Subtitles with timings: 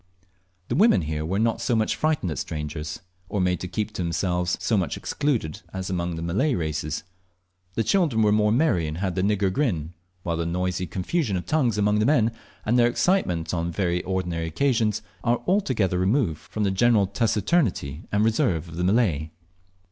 [0.69, 4.57] The women here were not so much frightened at strangers, or made to keep themselves
[4.59, 7.03] so much secluded as among the Malay races;
[7.75, 9.93] the children were more merry and had the "nigger grin,"
[10.23, 12.31] while the noisy confusion of tongues among the men,
[12.65, 18.25] and their excitement on very ordinary occasions, are altogether removed from the general taciturnity and
[18.25, 19.29] reserve of the Malay.